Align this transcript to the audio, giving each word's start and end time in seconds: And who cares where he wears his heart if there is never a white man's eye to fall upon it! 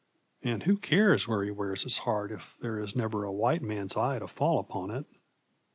And 0.41 0.63
who 0.63 0.77
cares 0.77 1.27
where 1.27 1.43
he 1.43 1.51
wears 1.51 1.83
his 1.83 1.99
heart 1.99 2.31
if 2.31 2.57
there 2.59 2.79
is 2.79 2.95
never 2.95 3.23
a 3.23 3.31
white 3.31 3.61
man's 3.61 3.95
eye 3.95 4.17
to 4.17 4.25
fall 4.27 4.57
upon 4.57 4.89
it! 4.89 5.05